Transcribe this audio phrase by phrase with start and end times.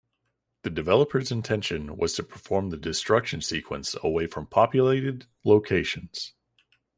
[0.63, 6.33] The developers' intention was to perform the destruction sequence away from populated locations.